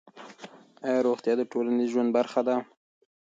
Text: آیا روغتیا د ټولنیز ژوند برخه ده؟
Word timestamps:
آیا 0.85 0.99
روغتیا 1.07 1.33
د 1.37 1.41
ټولنیز 1.51 1.89
ژوند 1.93 2.09
برخه 2.17 2.41
ده؟ 2.47 2.55